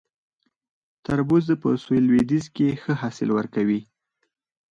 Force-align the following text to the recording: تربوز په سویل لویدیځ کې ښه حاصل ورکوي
تربوز 1.05 1.45
په 1.61 1.69
سویل 1.83 2.03
لویدیځ 2.09 2.45
کې 2.55 2.67
ښه 2.81 2.93
حاصل 3.01 3.29
ورکوي 3.33 3.81